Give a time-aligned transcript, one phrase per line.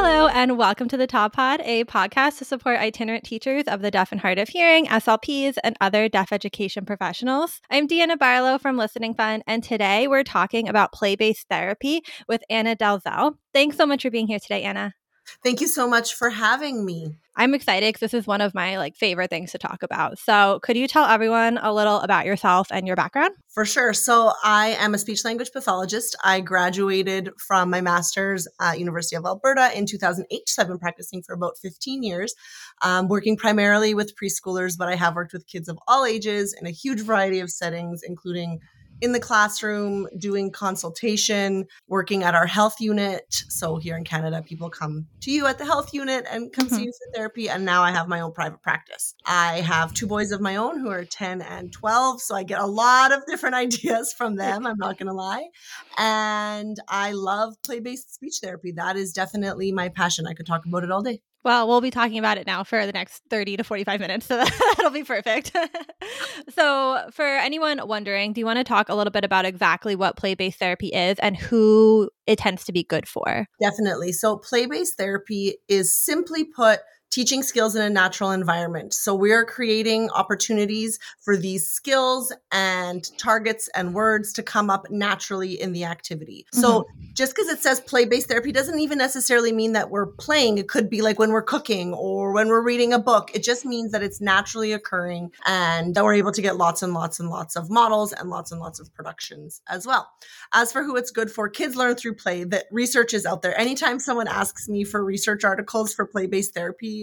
[0.00, 3.90] Hello, and welcome to the TOD Pod, a podcast to support itinerant teachers of the
[3.90, 7.60] deaf and hard of hearing, SLPs, and other deaf education professionals.
[7.68, 12.44] I'm Deanna Barlow from Listening Fun, and today we're talking about play based therapy with
[12.48, 13.38] Anna Dalziel.
[13.52, 14.94] Thanks so much for being here today, Anna.
[15.42, 17.16] Thank you so much for having me.
[17.38, 20.18] I'm excited because this is one of my like favorite things to talk about.
[20.18, 23.32] So, could you tell everyone a little about yourself and your background?
[23.48, 23.94] For sure.
[23.94, 26.16] So, I am a speech language pathologist.
[26.24, 30.48] I graduated from my master's at University of Alberta in 2008.
[30.48, 32.34] So, I've been practicing for about 15 years,
[32.82, 36.66] um, working primarily with preschoolers, but I have worked with kids of all ages in
[36.66, 38.58] a huge variety of settings, including
[39.00, 43.42] in the classroom doing consultation, working at our health unit.
[43.48, 46.76] So here in Canada, people come to you at the health unit and come mm-hmm.
[46.76, 47.48] see you for therapy.
[47.48, 49.14] And now I have my own private practice.
[49.24, 52.20] I have two boys of my own who are 10 and 12.
[52.20, 54.66] So I get a lot of different ideas from them.
[54.66, 55.48] I'm not going to lie.
[55.96, 58.72] And I love play based speech therapy.
[58.72, 60.26] That is definitely my passion.
[60.26, 61.20] I could talk about it all day.
[61.44, 64.26] Well, we'll be talking about it now for the next 30 to 45 minutes.
[64.26, 64.36] So
[64.76, 65.56] that'll be perfect.
[66.54, 70.16] so, for anyone wondering, do you want to talk a little bit about exactly what
[70.16, 73.46] play based therapy is and who it tends to be good for?
[73.60, 74.12] Definitely.
[74.12, 78.92] So, play based therapy is simply put, teaching skills in a natural environment.
[78.92, 84.90] So we are creating opportunities for these skills and targets and words to come up
[84.90, 86.46] naturally in the activity.
[86.52, 86.60] Mm-hmm.
[86.60, 90.58] So just because it says play based therapy doesn't even necessarily mean that we're playing.
[90.58, 93.30] It could be like when we're cooking or when we're reading a book.
[93.34, 96.92] It just means that it's naturally occurring and that we're able to get lots and
[96.92, 100.08] lots and lots of models and lots and lots of productions as well.
[100.52, 102.44] As for who it's good for, kids learn through play.
[102.44, 103.58] That research is out there.
[103.58, 106.97] Anytime someone asks me for research articles for play based therapy,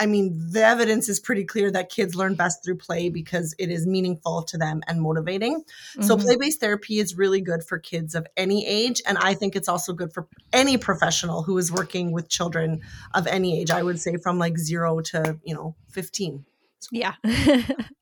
[0.00, 3.70] I mean, the evidence is pretty clear that kids learn best through play because it
[3.70, 5.60] is meaningful to them and motivating.
[5.60, 6.02] Mm-hmm.
[6.02, 9.02] So, play based therapy is really good for kids of any age.
[9.06, 12.80] And I think it's also good for any professional who is working with children
[13.12, 13.70] of any age.
[13.70, 16.46] I would say from like zero to, you know, 15.
[16.90, 17.14] Yeah,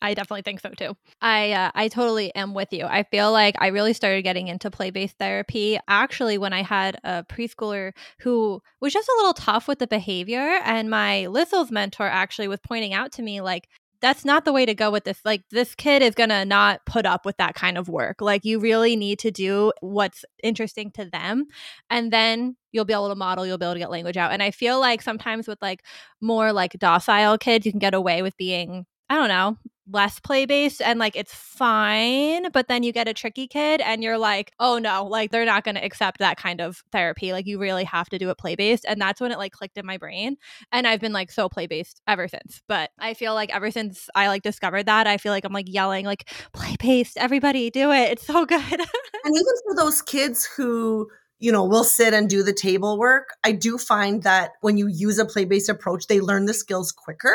[0.01, 0.97] I definitely think so too.
[1.21, 2.85] I uh, I totally am with you.
[2.85, 6.97] I feel like I really started getting into play based therapy actually when I had
[7.03, 12.07] a preschooler who was just a little tough with the behavior, and my LSLS mentor
[12.07, 13.69] actually was pointing out to me like
[14.01, 15.21] that's not the way to go with this.
[15.25, 18.21] Like, this kid is going to not put up with that kind of work.
[18.21, 21.47] Like, you really need to do what's interesting to them.
[21.91, 24.33] And then you'll be able to model, you'll be able to get language out.
[24.33, 25.83] And I feel like sometimes with like
[26.21, 29.57] more like docile kids, you can get away with being, I don't know,
[29.91, 34.03] less play based and like it's fine but then you get a tricky kid and
[34.03, 37.47] you're like oh no like they're not going to accept that kind of therapy like
[37.47, 39.87] you really have to do it play based and that's when it like clicked in
[39.87, 40.37] my brain
[40.73, 44.09] and i've been like so play based ever since but i feel like ever since
[44.15, 47.91] i like discovered that i feel like i'm like yelling like play based everybody do
[47.91, 51.09] it it's so good and even for those kids who
[51.41, 53.29] you know, will sit and do the table work.
[53.45, 56.91] I do find that when you use a play based approach, they learn the skills
[56.91, 57.33] quicker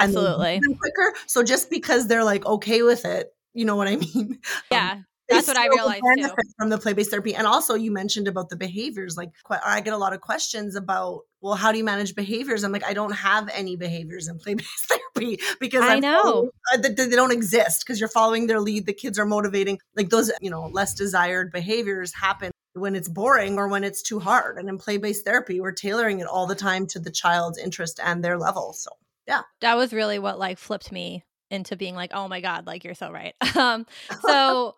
[0.00, 0.60] Absolutely.
[0.60, 1.14] quicker.
[1.26, 4.38] So just because they're like okay with it, you know what I mean?
[4.70, 4.92] Yeah.
[4.92, 6.28] Um, that's what I realized too.
[6.58, 7.34] From the play based therapy.
[7.34, 9.16] And also, you mentioned about the behaviors.
[9.16, 12.64] Like, I get a lot of questions about, well, how do you manage behaviors?
[12.64, 16.76] I'm like, I don't have any behaviors in play based therapy because I know uh,
[16.76, 18.86] they, they don't exist because you're following their lead.
[18.86, 19.78] The kids are motivating.
[19.96, 24.18] Like, those, you know, less desired behaviors happen when it's boring or when it's too
[24.18, 24.58] hard.
[24.58, 28.00] And in play based therapy, we're tailoring it all the time to the child's interest
[28.02, 28.72] and their level.
[28.72, 28.90] So
[29.26, 29.42] yeah.
[29.60, 32.94] that was really what like flipped me into being like oh my god like you're
[32.94, 33.34] so right.
[33.56, 33.86] Um
[34.22, 34.74] so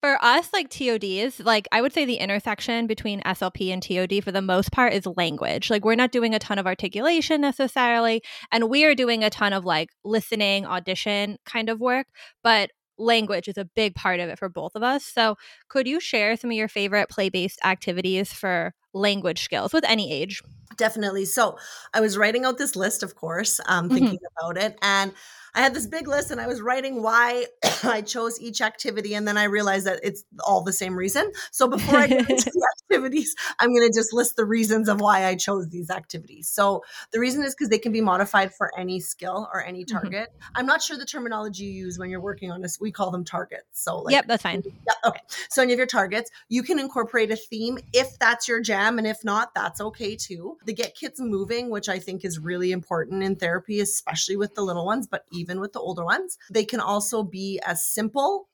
[0.00, 4.30] for us like tods like i would say the intersection between slp and tod for
[4.30, 5.70] the most part is language.
[5.70, 8.22] Like we're not doing a ton of articulation necessarily
[8.52, 12.06] and we are doing a ton of like listening audition kind of work
[12.42, 15.04] but language is a big part of it for both of us.
[15.04, 15.36] So
[15.68, 20.42] could you share some of your favorite play-based activities for language skills with any age
[20.78, 21.26] Definitely.
[21.26, 21.58] So
[21.92, 24.46] I was writing out this list, of course, um, thinking mm-hmm.
[24.46, 24.78] about it.
[24.80, 25.12] And
[25.58, 27.46] I had this big list and I was writing why
[27.82, 29.14] I chose each activity.
[29.14, 31.32] And then I realized that it's all the same reason.
[31.50, 35.00] So before I get into the activities, I'm going to just list the reasons of
[35.00, 36.48] why I chose these activities.
[36.48, 39.96] So the reason is because they can be modified for any skill or any mm-hmm.
[39.96, 40.28] target.
[40.30, 40.52] Mm-hmm.
[40.54, 42.78] I'm not sure the terminology you use when you're working on this.
[42.80, 43.64] We call them targets.
[43.72, 44.62] So, like, yep, that's fine.
[44.64, 45.20] Yeah, okay.
[45.50, 48.98] So, any of your targets, you can incorporate a theme if that's your jam.
[48.98, 50.56] And if not, that's okay too.
[50.64, 54.62] They get kids moving, which I think is really important in therapy, especially with the
[54.62, 56.36] little ones, but even with the older ones.
[56.50, 58.48] They can also be as simple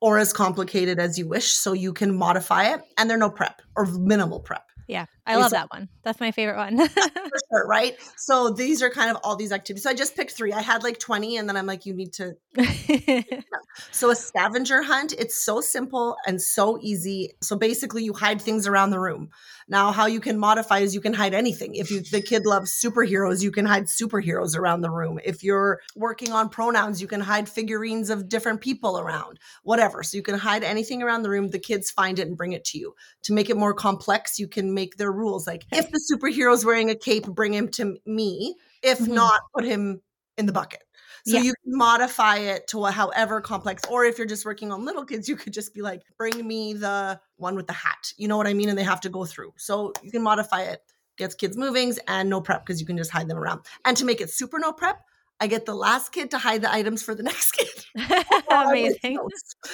[0.00, 1.52] or as complicated as you wish.
[1.52, 4.64] So you can modify it and they're no prep or minimal prep.
[4.86, 5.06] Yeah.
[5.28, 5.90] I love that one.
[6.02, 6.88] That's my favorite one.
[6.88, 7.96] for sure, right?
[8.16, 9.82] So these are kind of all these activities.
[9.82, 10.52] So I just picked three.
[10.52, 12.34] I had like 20, and then I'm like, you need to.
[13.92, 17.34] so a scavenger hunt, it's so simple and so easy.
[17.42, 19.28] So basically, you hide things around the room.
[19.68, 21.74] Now, how you can modify is you can hide anything.
[21.74, 25.20] If you the kid loves superheroes, you can hide superheroes around the room.
[25.22, 29.38] If you're working on pronouns, you can hide figurines of different people around.
[29.62, 30.02] Whatever.
[30.02, 31.48] So you can hide anything around the room.
[31.48, 32.94] The kids find it and bring it to you.
[33.24, 36.90] To make it more complex, you can make their rules like if the superhero's wearing
[36.90, 38.54] a cape, bring him to me.
[38.82, 39.14] If mm-hmm.
[39.14, 40.00] not, put him
[40.36, 40.84] in the bucket.
[41.26, 41.42] So yeah.
[41.42, 43.82] you can modify it to however complex.
[43.90, 46.72] Or if you're just working on little kids, you could just be like, bring me
[46.72, 48.12] the one with the hat.
[48.16, 48.68] You know what I mean?
[48.68, 49.52] And they have to go through.
[49.56, 50.80] So you can modify it,
[51.18, 53.60] gets kids movings and no prep because you can just hide them around.
[53.84, 55.00] And to make it super no prep,
[55.40, 57.68] I get the last kid to hide the items for the next kid.
[58.50, 59.18] Amazing.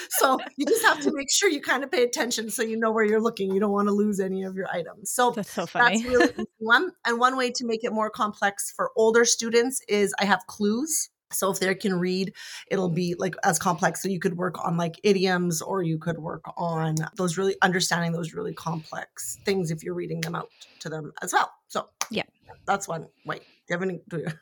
[0.09, 2.91] so you just have to make sure you kind of pay attention so you know
[2.91, 3.53] where you're looking.
[3.53, 5.11] You don't want to lose any of your items.
[5.11, 6.03] So that's so funny.
[6.03, 6.91] That's really one.
[7.05, 11.09] And one way to make it more complex for older students is I have clues.
[11.31, 12.33] So if they can read,
[12.69, 14.01] it'll be like as complex.
[14.01, 18.11] So you could work on like idioms or you could work on those really understanding
[18.11, 21.51] those really complex things if you're reading them out to them as well.
[21.67, 22.23] So yeah,
[22.65, 23.41] that's one way.
[23.67, 23.99] Do you have any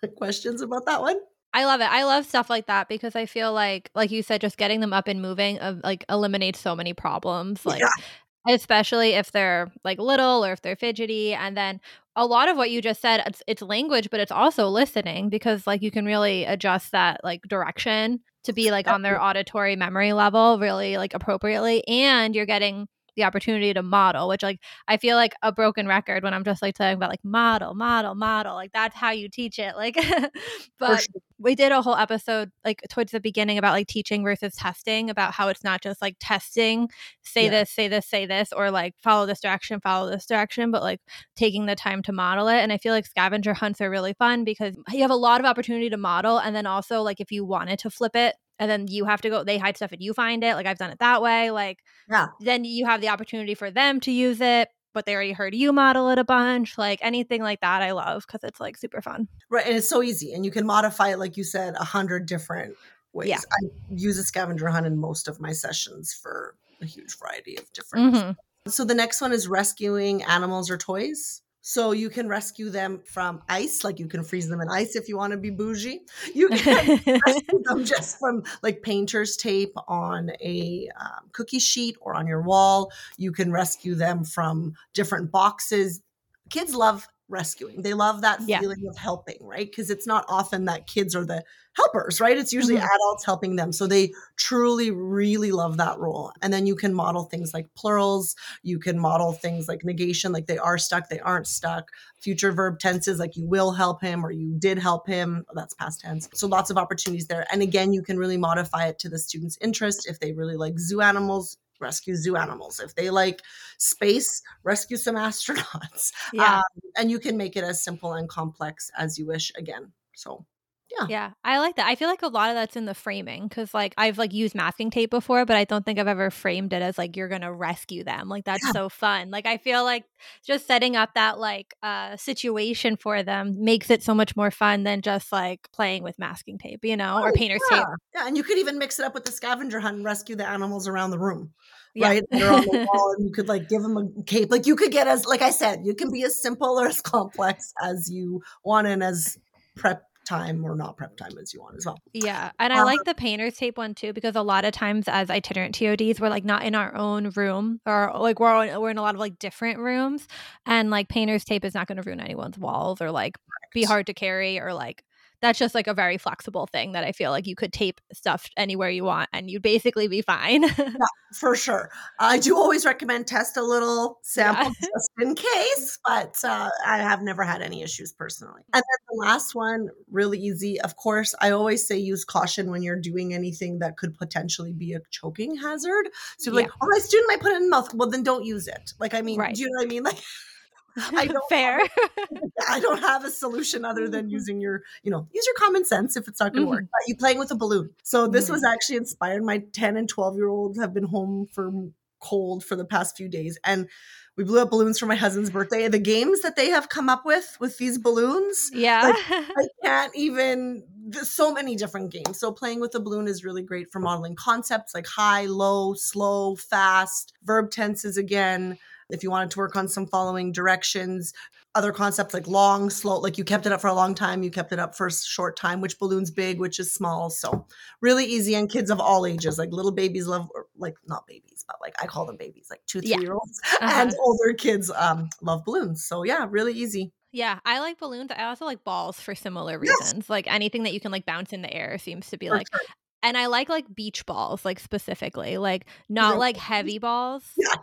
[0.18, 1.18] questions about that one?
[1.54, 1.92] I love it.
[1.92, 4.92] I love stuff like that because I feel like, like you said, just getting them
[4.92, 7.64] up and moving, uh, like eliminates so many problems.
[7.64, 8.54] Like, yeah.
[8.54, 11.80] especially if they're like little or if they're fidgety, and then
[12.16, 15.68] a lot of what you just said, it's, it's language, but it's also listening because
[15.68, 20.12] like you can really adjust that like direction to be like on their auditory memory
[20.14, 25.16] level really like appropriately, and you're getting the opportunity to model, which like I feel
[25.16, 28.56] like a broken record when I'm just like talking about like model, model, model.
[28.56, 29.76] Like that's how you teach it.
[29.76, 29.96] Like
[30.80, 31.22] but sure.
[31.38, 35.34] we did a whole episode like towards the beginning about like teaching versus testing, about
[35.34, 36.90] how it's not just like testing,
[37.22, 37.52] say yeah.
[37.52, 41.02] this, say this, say this, or like follow this direction, follow this direction, but like
[41.36, 42.58] taking the time to model it.
[42.58, 45.46] And I feel like scavenger hunts are really fun because you have a lot of
[45.46, 46.38] opportunity to model.
[46.38, 49.30] And then also like if you wanted to flip it and then you have to
[49.30, 51.80] go they hide stuff and you find it like i've done it that way like
[52.10, 55.54] yeah then you have the opportunity for them to use it but they already heard
[55.54, 59.02] you model it a bunch like anything like that i love because it's like super
[59.02, 61.84] fun right and it's so easy and you can modify it like you said a
[61.84, 62.76] hundred different
[63.12, 63.40] ways yeah.
[63.52, 67.72] i use a scavenger hunt in most of my sessions for a huge variety of
[67.74, 68.32] different mm-hmm.
[68.70, 73.42] so the next one is rescuing animals or toys so you can rescue them from
[73.48, 76.02] ice, like you can freeze them in ice if you want to be bougie.
[76.36, 82.16] You can rescue them just from like painter's tape on a um, cookie sheet or
[82.16, 82.92] on your wall.
[83.16, 86.02] You can rescue them from different boxes.
[86.50, 87.82] Kids love rescuing.
[87.82, 88.60] They love that yeah.
[88.60, 89.66] feeling of helping, right?
[89.70, 91.44] Because it's not often that kids are the
[91.76, 92.38] helpers, right?
[92.38, 92.86] It's usually mm-hmm.
[92.86, 93.72] adults helping them.
[93.72, 96.32] So they truly, really love that role.
[96.42, 98.36] And then you can model things like plurals.
[98.62, 101.90] You can model things like negation, like they are stuck, they aren't stuck.
[102.20, 105.46] Future verb tenses, like you will help him or you did help him.
[105.54, 106.30] That's past tense.
[106.34, 107.46] So lots of opportunities there.
[107.52, 110.08] And again, you can really modify it to the student's interest.
[110.08, 112.80] If they really like zoo animals, rescue zoo animals.
[112.80, 113.42] If they like
[113.78, 116.12] space, rescue some astronauts.
[116.34, 116.58] Yeah.
[116.58, 116.64] Um,
[116.98, 119.92] and you can make it as simple and complex as you wish again.
[120.16, 120.46] So
[120.92, 121.08] yeah.
[121.10, 121.32] Yeah.
[121.44, 121.88] I like that.
[121.88, 124.56] I feel like a lot of that's in the framing because like I've like used
[124.56, 127.54] masking tape before, but I don't think I've ever framed it as like you're gonna
[127.54, 128.30] rescue them.
[128.30, 128.72] Like that's yeah.
[128.72, 129.32] so fun.
[129.32, 130.06] Like I feel like
[130.46, 134.84] just setting up that like uh situation for them makes it so much more fun
[134.84, 137.78] than just like playing with masking tape, you know, oh, or painter's yeah.
[137.78, 137.88] tape.
[138.14, 140.48] Yeah, and you could even mix it up with the scavenger hunt and rescue the
[140.48, 141.54] animals around the room.
[141.96, 142.08] Yeah.
[142.08, 144.50] Right, they're on the wall, and you could like give them a cape.
[144.50, 147.02] Like you could get as, like I said, you can be as simple or as
[147.04, 149.38] complex as you want, and as
[149.76, 152.00] prep time or not prep time as you want as well.
[152.14, 152.52] Yeah.
[152.60, 155.30] And I um, like the painter's tape one too because a lot of times as
[155.30, 159.02] itinerant TODs we're like not in our own room or like we're we're in a
[159.02, 160.28] lot of like different rooms
[160.66, 163.38] and like painter's tape is not going to ruin anyone's walls or like
[163.74, 165.04] be hard to carry or like
[165.44, 168.50] that's just like a very flexible thing that I feel like you could tape stuff
[168.56, 170.64] anywhere you want and you'd basically be fine.
[170.64, 170.96] yeah,
[171.34, 171.90] for sure.
[172.18, 174.88] I do always recommend test a little sample yeah.
[174.96, 175.36] just in
[175.76, 178.62] case, but uh, I have never had any issues personally.
[178.74, 180.80] And then the last one, really easy.
[180.80, 184.94] Of course, I always say use caution when you're doing anything that could potentially be
[184.94, 186.08] a choking hazard.
[186.38, 186.56] So, yeah.
[186.56, 187.94] like, oh, my student might put it in the mouth.
[187.94, 188.94] Well, then don't use it.
[188.98, 189.54] Like, I mean, right.
[189.54, 190.04] do you know what I mean?
[190.04, 190.18] Like,
[191.16, 191.80] I don't fair.
[191.80, 191.90] Have,
[192.70, 194.34] I don't have a solution other than mm-hmm.
[194.34, 196.84] using your, you know, use your common sense if it's not going to mm-hmm.
[196.84, 196.90] work.
[197.08, 197.90] you playing with a balloon.
[198.04, 198.54] So this mm-hmm.
[198.54, 199.44] was actually inspired.
[199.44, 201.72] My 10 and 12 year olds have been home for
[202.20, 203.90] cold for the past few days and
[204.36, 205.88] we blew up balloons for my husband's birthday.
[205.88, 210.16] The games that they have come up with with these balloons, yeah, like, I can't
[210.16, 210.84] even.
[211.06, 212.40] There's so many different games.
[212.40, 216.56] So playing with a balloon is really great for modeling concepts like high, low, slow,
[216.56, 218.80] fast, verb tenses again
[219.14, 221.34] if you wanted to work on some following directions,
[221.76, 224.52] other concepts like long, slow, like you kept it up for a long time, you
[224.52, 227.30] kept it up for a short time, which balloon's big, which is small.
[227.30, 227.66] So
[228.02, 228.56] really easy.
[228.56, 232.08] And kids of all ages, like little babies love, like not babies, but like I
[232.08, 233.20] call them babies, like two, three yeah.
[233.20, 234.02] year olds, uh-huh.
[234.02, 236.04] and older kids um, love balloons.
[236.04, 237.12] So yeah, really easy.
[237.32, 238.30] Yeah, I like balloons.
[238.36, 240.14] I also like balls for similar reasons.
[240.16, 240.30] Yes.
[240.30, 242.68] Like anything that you can like bounce in the air seems to be for like
[242.72, 242.82] sure
[243.24, 247.44] and I like like beach balls, like specifically, like not like heavy balls.
[247.58, 247.74] Yeah,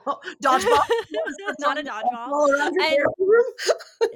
[0.42, 0.80] dodgeball.
[1.58, 2.70] not a dodgeball.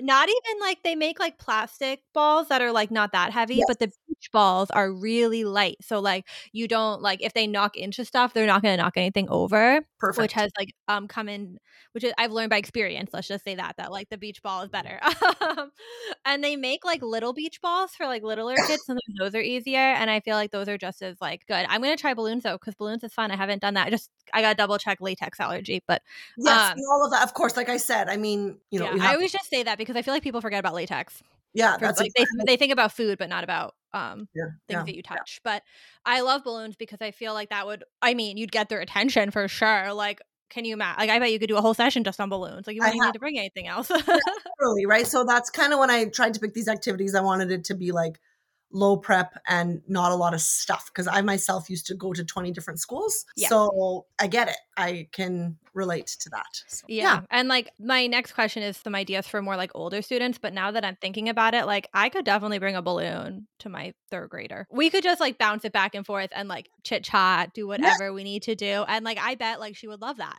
[0.00, 3.64] not even like they make like plastic balls that are like not that heavy, yes.
[3.66, 5.78] but the beach balls are really light.
[5.81, 8.97] So like you don't like if they knock into stuff, they're not going to knock
[8.97, 9.81] anything over.
[10.05, 10.23] Perfect.
[10.23, 11.59] Which has like um come in,
[11.93, 13.11] which is, I've learned by experience.
[13.15, 15.01] Let's just say that that like the beach ball is better.
[16.27, 19.79] and they make like little beach balls for like littler kids, so those are easier.
[19.79, 21.65] And I feel like those are just as like good.
[21.71, 23.31] I'm gonna try balloons though because balloons is fun.
[23.31, 23.87] I haven't done that.
[23.87, 26.03] I just I got to double check latex allergy, but
[26.37, 27.23] yes, um, all of that.
[27.23, 29.79] Of course, like I said, I mean, you know, yeah, I always just say that
[29.79, 31.23] because I feel like people forget about latex.
[31.55, 34.85] Yeah, that's like they, they think about food, but not about um yeah, things yeah,
[34.85, 35.41] that you touch.
[35.45, 35.53] Yeah.
[35.53, 35.63] But
[36.05, 37.85] I love balloons because I feel like that would.
[38.03, 39.93] I mean, you'd get their attention for sure.
[39.95, 40.21] Like
[40.51, 41.01] can you imagine?
[41.01, 42.67] Like, I bet you could do a whole session just on balloons.
[42.67, 43.91] Like, you wouldn't need to bring anything else.
[44.61, 45.07] really, right?
[45.07, 47.17] So that's kind of when I tried to pick these activities.
[47.17, 48.21] I wanted it to be like
[48.75, 52.25] low prep and not a lot of stuff because I myself used to go to
[52.25, 53.25] 20 different schools.
[53.37, 53.49] Yeah.
[53.49, 54.57] So I get it.
[54.76, 56.62] I can relate to that.
[56.66, 57.02] So, yeah.
[57.02, 57.21] yeah.
[57.31, 60.38] And like my next question is some ideas for more like older students.
[60.38, 63.69] But now that I'm thinking about it, like I could definitely bring a balloon to
[63.69, 64.66] my third grader.
[64.71, 68.07] We could just like bounce it back and forth and like chit chat, do whatever
[68.07, 68.11] yeah.
[68.11, 68.85] we need to do.
[68.88, 70.38] And like I bet like she would love that.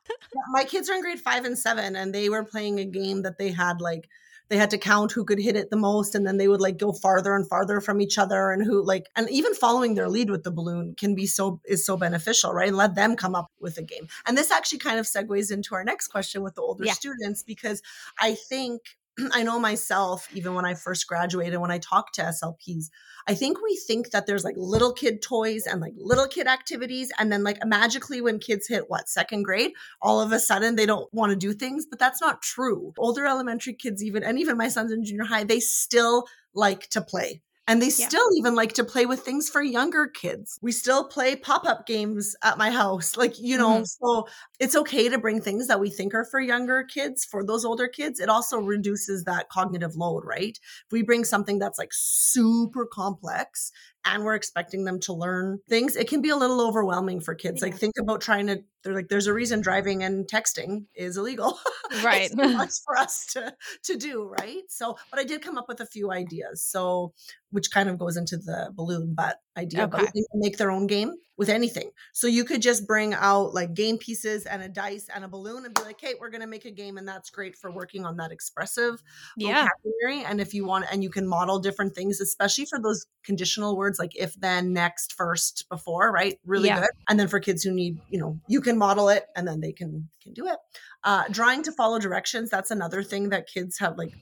[0.51, 3.37] my kids are in grade five and seven and they were playing a game that
[3.37, 4.09] they had like
[4.47, 6.77] they had to count who could hit it the most and then they would like
[6.77, 10.29] go farther and farther from each other and who like and even following their lead
[10.29, 13.51] with the balloon can be so is so beneficial right and let them come up
[13.59, 16.61] with a game and this actually kind of segues into our next question with the
[16.61, 16.93] older yeah.
[16.93, 17.81] students because
[18.19, 18.81] i think
[19.33, 22.85] I know myself, even when I first graduated, when I talk to SLPs,
[23.27, 27.11] I think we think that there's like little kid toys and like little kid activities.
[27.17, 30.85] And then, like, magically, when kids hit what, second grade, all of a sudden they
[30.85, 31.85] don't want to do things.
[31.89, 32.93] But that's not true.
[32.97, 37.01] Older elementary kids, even, and even my sons in junior high, they still like to
[37.01, 37.41] play.
[37.67, 38.07] And they yeah.
[38.07, 40.59] still even like to play with things for younger kids.
[40.61, 43.17] We still play pop up games at my house.
[43.17, 43.83] Like, you know, mm-hmm.
[43.85, 44.27] so
[44.59, 47.87] it's okay to bring things that we think are for younger kids for those older
[47.87, 48.19] kids.
[48.19, 50.57] It also reduces that cognitive load, right?
[50.85, 53.71] If we bring something that's like super complex
[54.05, 57.61] and we're expecting them to learn things, it can be a little overwhelming for kids.
[57.61, 57.67] Yeah.
[57.69, 61.57] Like, think about trying to, they're like, there's a reason driving and texting is illegal.
[62.03, 62.31] Right.
[62.31, 64.63] it's much for us to, to do, right?
[64.69, 66.63] So, but I did come up with a few ideas.
[66.63, 67.13] So,
[67.51, 69.91] which kind of goes into the balloon butt idea, okay.
[69.91, 71.91] but they can make their own game with anything.
[72.13, 75.65] So you could just bring out like game pieces and a dice and a balloon
[75.65, 76.97] and be like, hey, we're going to make a game.
[76.97, 79.01] And that's great for working on that expressive
[79.35, 79.67] yeah.
[79.83, 80.23] vocabulary.
[80.23, 83.99] And if you want, and you can model different things, especially for those conditional words
[83.99, 86.39] like if, then, next, first, before, right?
[86.45, 86.81] Really yeah.
[86.81, 86.89] good.
[87.09, 89.73] And then for kids who need, you know, you can model it and then they
[89.73, 90.57] can can do it.
[91.03, 92.49] Uh, drawing to follow directions.
[92.49, 94.13] That's another thing that kids have like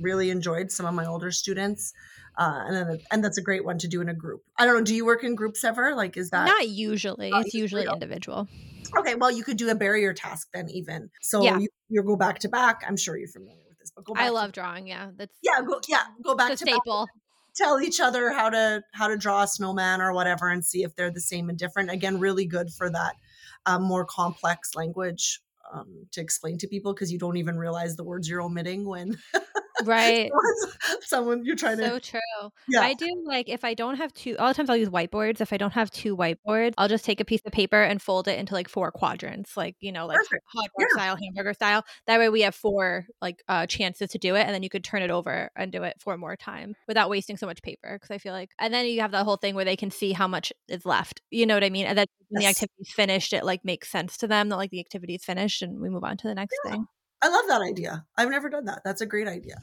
[0.00, 0.70] really enjoyed.
[0.70, 1.92] Some of my older students
[2.36, 4.42] uh, and then, and that's a great one to do in a group.
[4.58, 4.82] I don't know.
[4.82, 5.94] Do you work in groups ever?
[5.94, 7.30] Like, is that not usually?
[7.32, 8.48] It's usually individual.
[8.98, 11.10] Okay, well, you could do a barrier task then, even.
[11.20, 11.58] So yeah.
[11.58, 12.82] you, you go back to back.
[12.86, 14.14] I'm sure you're familiar with this, but go.
[14.14, 14.86] Back I love drawing.
[14.86, 17.06] Yeah, that's yeah, go yeah, go back to staple.
[17.06, 17.14] Back,
[17.54, 20.94] tell each other how to how to draw a snowman or whatever, and see if
[20.96, 21.90] they're the same and different.
[21.90, 23.14] Again, really good for that
[23.66, 25.40] um, more complex language
[25.72, 29.16] um, to explain to people because you don't even realize the words you're omitting when
[29.86, 30.30] right
[31.02, 34.12] someone you're trying so to so true yeah i do like if i don't have
[34.14, 37.04] two all the times i'll use whiteboards if i don't have two whiteboards i'll just
[37.04, 40.06] take a piece of paper and fold it into like four quadrants like you know
[40.06, 40.44] like Perfect.
[40.46, 41.02] hot dog yeah.
[41.02, 44.54] style hamburger style that way we have four like uh chances to do it and
[44.54, 47.46] then you could turn it over and do it four more times without wasting so
[47.46, 49.76] much paper because i feel like and then you have that whole thing where they
[49.76, 52.58] can see how much is left you know what i mean and then when yes.
[52.58, 55.62] the activity's finished it like makes sense to them that like the activity is finished
[55.62, 56.72] and we move on to the next yeah.
[56.72, 56.86] thing
[57.22, 58.04] I love that idea.
[58.16, 58.82] I've never done that.
[58.84, 59.56] That's a great idea.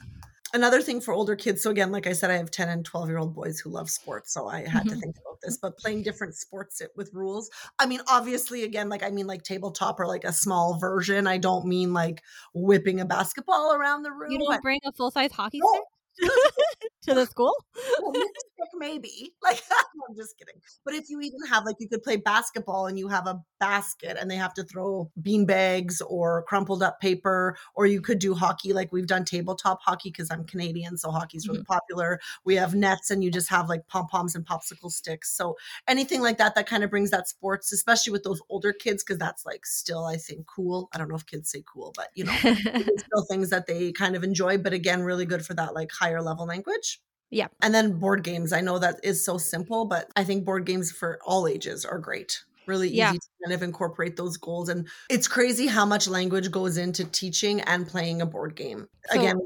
[0.54, 1.62] Another thing for older kids.
[1.62, 3.90] So again, like I said, I have 10 and 12 year old boys who love
[3.90, 4.32] sports.
[4.32, 4.88] So I had mm-hmm.
[4.88, 7.50] to think about this, but playing different sports with rules.
[7.78, 11.26] I mean, obviously, again, like I mean like tabletop or like a small version.
[11.26, 12.22] I don't mean like
[12.54, 14.30] whipping a basketball around the room.
[14.30, 15.82] You don't bring a full size hockey stick?
[17.02, 17.54] to the school?
[18.58, 19.32] stick, maybe.
[19.48, 19.62] Like,
[20.08, 20.60] I'm just kidding.
[20.84, 24.18] But if you even have, like, you could play basketball and you have a basket
[24.20, 28.34] and they have to throw bean bags or crumpled up paper, or you could do
[28.34, 31.72] hockey, like we've done tabletop hockey because I'm Canadian, so hockey's really mm-hmm.
[31.72, 32.20] popular.
[32.44, 35.34] We have nets and you just have like pom poms and popsicle sticks.
[35.34, 39.02] So anything like that, that kind of brings that sports, especially with those older kids,
[39.02, 40.88] because that's like still, I think, cool.
[40.92, 44.14] I don't know if kids say cool, but you know, still things that they kind
[44.14, 44.58] of enjoy.
[44.58, 46.97] But again, really good for that like higher level language.
[47.30, 47.48] Yeah.
[47.62, 48.52] And then board games.
[48.52, 51.98] I know that is so simple, but I think board games for all ages are
[51.98, 52.42] great.
[52.66, 53.12] Really easy yeah.
[53.12, 54.68] to kind of incorporate those goals.
[54.68, 58.88] And it's crazy how much language goes into teaching and playing a board game.
[59.10, 59.40] So, Again,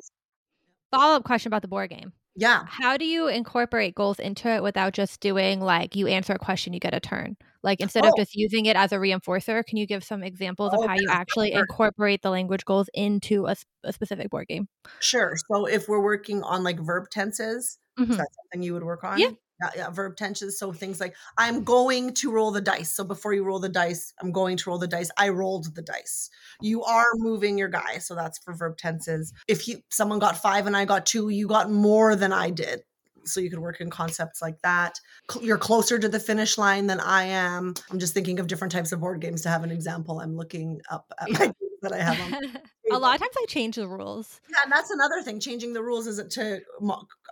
[0.90, 2.12] follow up question about the board game.
[2.34, 2.64] Yeah.
[2.66, 6.72] How do you incorporate goals into it without just doing like you answer a question,
[6.72, 7.36] you get a turn?
[7.62, 8.08] Like instead oh.
[8.08, 10.96] of just using it as a reinforcer, can you give some examples oh, of how
[10.96, 14.68] you actually incorporate the language goals into a, a, specific board game?
[15.00, 15.36] Sure.
[15.50, 18.12] So if we're working on like verb tenses, mm-hmm.
[18.12, 19.18] something you would work on?
[19.18, 19.30] Yeah.
[19.62, 20.58] Yeah, yeah, verb tenses.
[20.58, 22.92] So things like I'm going to roll the dice.
[22.92, 25.08] So before you roll the dice, I'm going to roll the dice.
[25.16, 26.30] I rolled the dice.
[26.60, 27.98] You are moving your guy.
[27.98, 29.32] So that's for verb tenses.
[29.46, 32.82] If you someone got five and I got two, you got more than I did.
[33.24, 34.98] So you could work in concepts like that.
[35.40, 37.74] You're closer to the finish line than I am.
[37.90, 40.20] I'm just thinking of different types of board games to have an example.
[40.20, 41.52] I'm looking up at my
[41.82, 42.56] that I have on.
[42.92, 44.40] a lot of times I change the rules.
[44.48, 45.40] Yeah, and that's another thing.
[45.40, 46.60] Changing the rules isn't to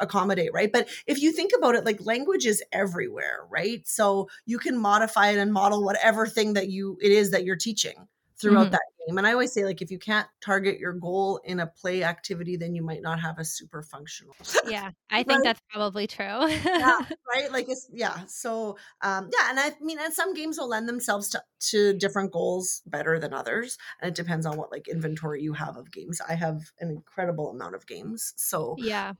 [0.00, 0.70] accommodate, right?
[0.70, 3.86] But if you think about it, like language is everywhere, right?
[3.86, 7.56] So you can modify it and model whatever thing that you it is that you're
[7.56, 8.08] teaching
[8.40, 8.70] throughout mm-hmm.
[8.72, 9.18] that game.
[9.18, 12.56] And I always say, like, if you can't target your goal in a play activity,
[12.56, 14.34] then you might not have a super functional.
[14.70, 15.44] Yeah, I think right?
[15.44, 16.24] that's probably true.
[16.24, 16.98] yeah,
[17.34, 17.50] right.
[17.50, 18.24] Like, it's yeah.
[18.26, 22.30] So, um, yeah, and I mean, and some games will lend themselves to to different
[22.30, 26.20] goals better than others, and it depends on what like inventory you have of games.
[26.28, 29.14] I have an incredible amount of games, so yeah.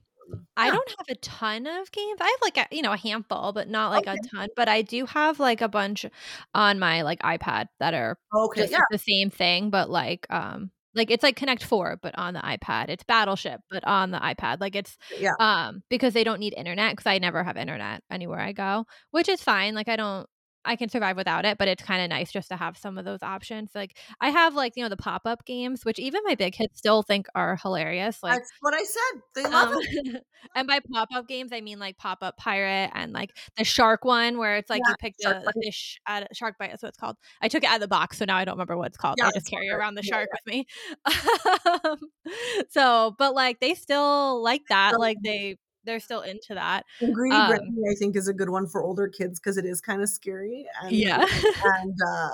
[0.57, 2.19] I don't have a ton of games.
[2.21, 4.17] I have like a you know a handful, but not like okay.
[4.17, 4.49] a ton.
[4.57, 6.07] But I do have like a bunch
[6.55, 8.81] on my like iPad that are okay, just yeah.
[8.91, 12.89] the same thing, but like um like it's like Connect Four, but on the iPad.
[12.89, 14.61] It's Battleship, but on the iPad.
[14.61, 15.33] Like it's yeah.
[15.39, 19.29] um because they don't need internet because I never have internet anywhere I go, which
[19.29, 19.75] is fine.
[19.75, 20.29] Like I don't
[20.65, 23.05] I can survive without it, but it's kind of nice just to have some of
[23.05, 23.71] those options.
[23.75, 27.03] Like I have like, you know, the pop-up games, which even my big kids still
[27.03, 28.23] think are hilarious.
[28.23, 29.23] Like That's what I said.
[29.35, 30.25] They love um, it.
[30.55, 34.57] and by pop-up games, I mean like pop-up pirate and like the shark one where
[34.57, 37.17] it's like yeah, you pick the, fish at a shark bite, that's what it's called.
[37.41, 39.17] I took it out of the box, so now I don't remember what it's called.
[39.19, 40.67] Yeah, I just carry around the shark yeah.
[41.07, 42.27] with me.
[42.71, 44.99] so, but like they still like that.
[44.99, 46.85] Like they they're still into that.
[47.13, 49.81] Greedy um, Granny, I think, is a good one for older kids because it is
[49.81, 50.67] kind of scary.
[50.83, 51.25] And, yeah.
[51.65, 52.31] and uh,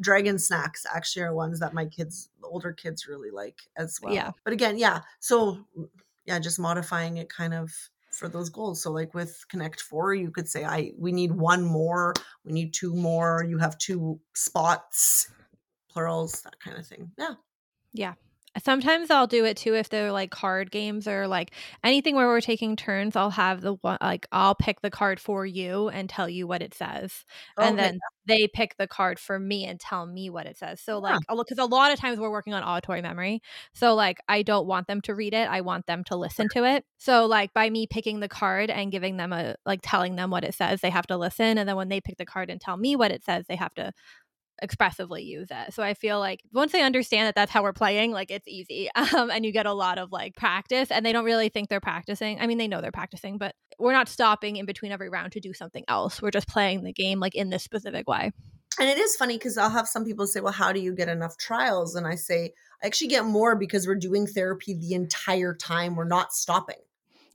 [0.00, 4.14] Dragon Snacks actually are ones that my kids, older kids, really like as well.
[4.14, 4.32] Yeah.
[4.44, 5.00] But again, yeah.
[5.20, 5.66] So
[6.24, 7.72] yeah, just modifying it kind of
[8.10, 8.82] for those goals.
[8.82, 12.72] So like with Connect 4, you could say I we need one more, we need
[12.72, 15.30] two more, you have two spots,
[15.90, 17.10] plurals, that kind of thing.
[17.18, 17.34] Yeah.
[17.92, 18.14] Yeah.
[18.62, 21.52] Sometimes I'll do it too if they're like card games or like
[21.84, 23.16] anything where we're taking turns.
[23.16, 26.62] I'll have the one like I'll pick the card for you and tell you what
[26.62, 27.24] it says,
[27.58, 27.68] oh, okay.
[27.68, 30.80] and then they pick the card for me and tell me what it says.
[30.80, 33.42] So like, because a lot of times we're working on auditory memory,
[33.74, 35.48] so like I don't want them to read it.
[35.48, 36.84] I want them to listen to it.
[36.98, 40.44] So like by me picking the card and giving them a like telling them what
[40.44, 42.76] it says, they have to listen, and then when they pick the card and tell
[42.76, 43.92] me what it says, they have to
[44.62, 45.74] expressively use it.
[45.74, 48.88] So I feel like once they understand that that's how we're playing, like it's easy.
[49.16, 51.80] Um, and you get a lot of like practice and they don't really think they're
[51.80, 52.40] practicing.
[52.40, 55.40] I mean, they know they're practicing, but we're not stopping in between every round to
[55.40, 56.20] do something else.
[56.20, 58.32] We're just playing the game like in this specific way.
[58.78, 61.08] And it is funny because I'll have some people say, well, how do you get
[61.08, 61.94] enough trials?
[61.94, 65.94] And I say, I actually get more because we're doing therapy the entire time.
[65.94, 66.76] We're not stopping.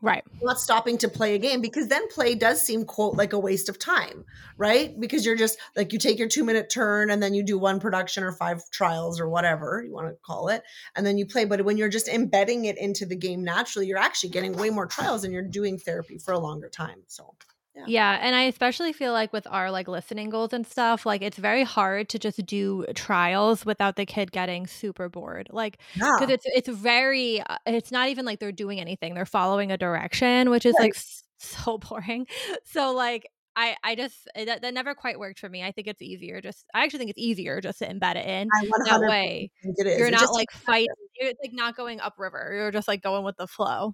[0.04, 0.24] Right.
[0.42, 3.70] Not stopping to play a game because then play does seem quote like a waste
[3.70, 4.26] of time,
[4.58, 5.00] right?
[5.00, 7.80] Because you're just like you take your 2 minute turn and then you do one
[7.80, 10.64] production or five trials or whatever you want to call it
[10.96, 13.98] and then you play but when you're just embedding it into the game naturally you're
[14.00, 17.04] actually getting way more trials and you're doing therapy for a longer time.
[17.08, 17.36] So
[17.76, 17.84] yeah.
[17.88, 18.20] yeah.
[18.22, 21.64] And I especially feel like with our like listening goals and stuff, like it's very
[21.64, 25.48] hard to just do trials without the kid getting super bored.
[25.52, 26.36] Like, because yeah.
[26.36, 29.14] it's, it's very, uh, it's not even like they're doing anything.
[29.14, 30.86] They're following a direction, which is right.
[30.86, 30.96] like
[31.38, 32.28] so boring.
[32.66, 35.62] So, like, I, I just that, that never quite worked for me.
[35.62, 38.48] I think it's easier just I actually think it's easier just to embed it in
[38.86, 39.52] that way.
[39.78, 40.88] You're not like fighting.
[41.20, 42.54] You're like not going upriver.
[42.56, 43.94] You're just like going with the flow.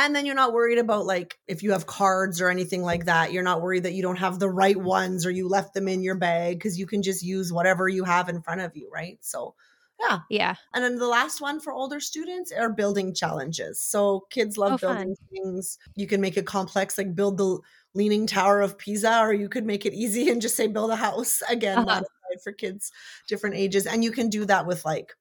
[0.00, 3.32] And then you're not worried about like if you have cards or anything like that.
[3.32, 6.04] You're not worried that you don't have the right ones or you left them in
[6.04, 9.18] your bag because you can just use whatever you have in front of you, right?
[9.20, 9.56] So
[10.00, 10.20] yeah.
[10.30, 10.54] Yeah.
[10.72, 13.82] And then the last one for older students are building challenges.
[13.82, 15.26] So kids love oh, building fun.
[15.32, 15.78] things.
[15.96, 17.58] You can make it complex, like build the
[17.94, 20.96] Leaning Tower of Pisa, or you could make it easy and just say build a
[20.96, 22.02] house again, uh-huh.
[22.44, 22.92] for kids
[23.26, 23.86] different ages.
[23.86, 25.14] And you can do that with like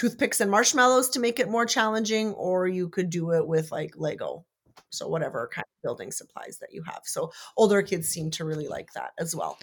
[0.00, 3.92] toothpicks and marshmallows to make it more challenging, or you could do it with like
[3.96, 4.46] Lego.
[4.88, 7.02] So, whatever kind of building supplies that you have.
[7.04, 9.58] So, older kids seem to really like that as well.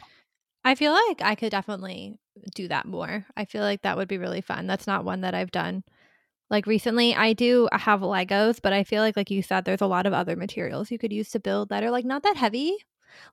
[0.64, 2.20] I feel like I could definitely
[2.54, 3.26] do that more.
[3.36, 4.68] I feel like that would be really fun.
[4.68, 5.84] That's not one that I've done.
[6.52, 9.88] Like recently, I do have Legos, but I feel like, like you said, there's a
[9.88, 12.78] lot of other materials you could use to build that are like not that heavy.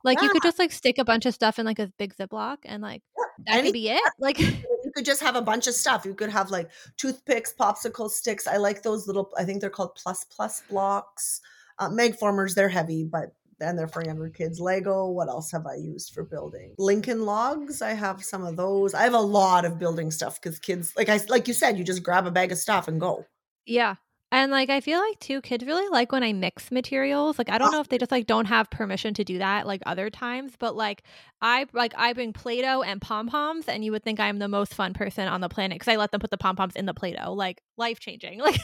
[0.02, 0.24] Like yeah.
[0.24, 2.82] you could just like stick a bunch of stuff in like a big Ziploc and
[2.82, 3.56] like yeah.
[3.56, 4.12] that could be it.
[4.18, 4.38] Like
[4.94, 6.04] could just have a bunch of stuff.
[6.04, 8.46] You could have like toothpicks, popsicle sticks.
[8.46, 9.30] I like those little.
[9.36, 11.40] I think they're called plus plus blocks.
[11.78, 14.60] Uh, Magformers, they're heavy, but and they're for younger kids.
[14.60, 16.74] Lego, what else have I used for building?
[16.78, 18.94] Lincoln logs, I have some of those.
[18.94, 21.84] I have a lot of building stuff because kids, like I like you said, you
[21.84, 23.26] just grab a bag of stuff and go.
[23.66, 23.96] Yeah.
[24.32, 27.38] And like I feel like too, kids really like when I mix materials.
[27.38, 29.80] Like I don't know if they just like don't have permission to do that like
[29.86, 31.04] other times, but like
[31.40, 34.74] I like I bring Play-Doh and pom poms, and you would think I'm the most
[34.74, 36.94] fun person on the planet because I let them put the pom poms in the
[36.94, 37.32] Play-Doh.
[37.32, 38.40] Like life changing.
[38.44, 38.60] Like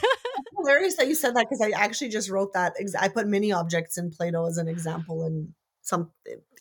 [0.57, 2.73] hilarious that you said that because I actually just wrote that.
[2.99, 6.11] I put mini objects in Play-Doh as an example in some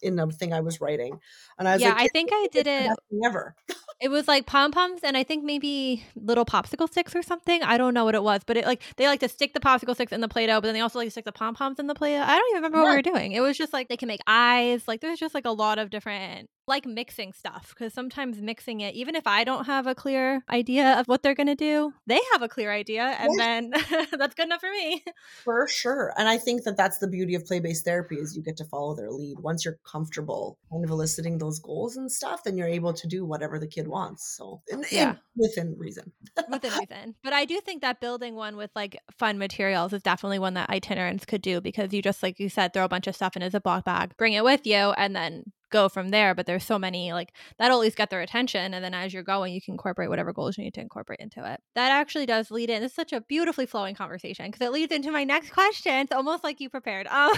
[0.02, 1.18] in a thing I was writing,
[1.58, 3.54] and I was like, yeah, like, I think I did it never.
[4.00, 7.62] It was like pom poms and I think maybe little popsicle sticks or something.
[7.62, 9.94] I don't know what it was, but it like they like to stick the popsicle
[9.94, 11.78] sticks in the Play Doh, but then they also like to stick the pom poms
[11.78, 12.22] in the Play Doh.
[12.22, 12.82] I don't even remember yeah.
[12.84, 13.32] what we were doing.
[13.32, 14.88] It was just like they can make eyes.
[14.88, 18.94] Like there's just like a lot of different like mixing stuff because sometimes mixing it,
[18.94, 22.20] even if I don't have a clear idea of what they're going to do, they
[22.32, 23.02] have a clear idea.
[23.02, 23.70] And then
[24.18, 25.04] that's good enough for me.
[25.44, 26.14] For sure.
[26.16, 28.64] And I think that that's the beauty of play based therapy is you get to
[28.64, 29.38] follow their lead.
[29.40, 33.26] Once you're comfortable kind of eliciting those goals and stuff, then you're able to do
[33.26, 34.36] whatever the kid wants.
[34.36, 35.10] So, in, yeah.
[35.10, 36.12] In, within reason.
[36.50, 37.16] within reason.
[37.22, 40.70] But I do think that building one with like fun materials is definitely one that
[40.70, 43.42] itinerants could do because you just, like you said, throw a bunch of stuff in
[43.42, 46.34] a Ziploc bag, bring it with you, and then go from there.
[46.34, 48.74] But there's so many, like, that'll at least get their attention.
[48.74, 51.50] And then as you're going, you can incorporate whatever goals you need to incorporate into
[51.50, 51.60] it.
[51.74, 52.82] That actually does lead in.
[52.82, 55.92] It's such a beautifully flowing conversation because it leads into my next question.
[55.94, 57.06] It's almost like you prepared.
[57.06, 57.32] Um,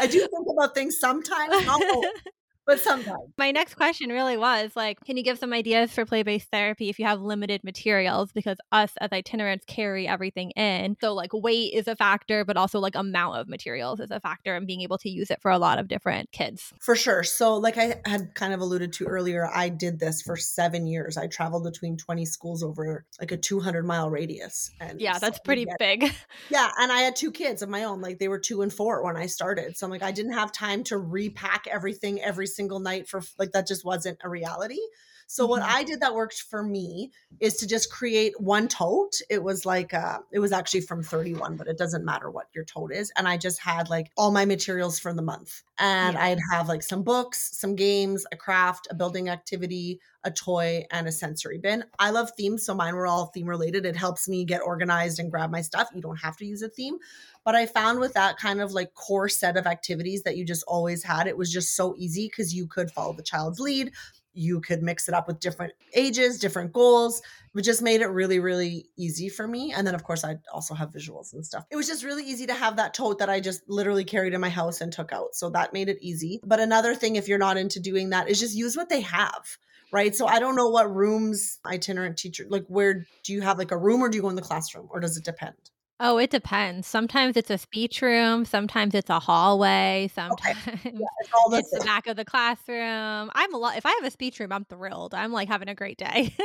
[0.00, 1.54] I do think about things sometimes
[2.66, 3.32] but sometimes.
[3.38, 6.88] My next question really was like, can you give some ideas for play based therapy
[6.88, 8.32] if you have limited materials?
[8.32, 10.96] Because us as itinerants carry everything in.
[11.00, 14.56] So, like, weight is a factor, but also like amount of materials is a factor
[14.56, 16.72] and being able to use it for a lot of different kids.
[16.80, 17.22] For sure.
[17.22, 21.16] So, like I had kind of alluded to earlier, I did this for seven years.
[21.16, 24.70] I traveled between 20 schools over like a 200 mile radius.
[24.80, 26.12] And yeah, that's so pretty big.
[26.50, 26.70] Yeah.
[26.78, 28.00] And I had two kids of my own.
[28.00, 29.76] Like, they were two and four when I started.
[29.76, 33.52] So, I'm like, I didn't have time to repack everything every single night for like
[33.52, 34.80] that just wasn't a reality.
[35.26, 35.50] So mm-hmm.
[35.50, 37.10] what I did that worked for me
[37.40, 39.20] is to just create one tote.
[39.28, 42.64] It was like uh it was actually from 31, but it doesn't matter what your
[42.64, 43.12] tote is.
[43.16, 45.62] And I just had like all my materials for the month.
[45.78, 46.24] And yeah.
[46.24, 51.06] I'd have like some books, some games, a craft, a building activity, a toy, and
[51.06, 51.84] a sensory bin.
[51.98, 53.86] I love themes, so mine were all theme related.
[53.86, 55.88] It helps me get organized and grab my stuff.
[55.94, 56.96] You don't have to use a theme.
[57.44, 60.64] But I found with that kind of like core set of activities that you just
[60.66, 63.92] always had, it was just so easy because you could follow the child's lead.
[64.36, 67.22] You could mix it up with different ages, different goals.
[67.54, 69.72] It just made it really, really easy for me.
[69.72, 71.64] And then, of course, I also have visuals and stuff.
[71.70, 74.40] It was just really easy to have that tote that I just literally carried in
[74.40, 75.34] my house and took out.
[75.34, 76.40] So that made it easy.
[76.44, 79.58] But another thing, if you're not into doing that, is just use what they have
[79.92, 80.16] right?
[80.16, 83.78] So I don't know what rooms itinerant teacher like where do you have like a
[83.78, 85.54] room or do you go in the classroom or does it depend?
[85.98, 86.86] Oh, it depends.
[86.86, 90.78] Sometimes it's a speech room, sometimes it's a hallway, sometimes okay.
[90.84, 91.06] yeah,
[91.58, 93.30] it's, the back of the classroom.
[93.34, 95.14] I'm a lot if I have a speech room, I'm thrilled.
[95.14, 96.34] I'm like having a great day.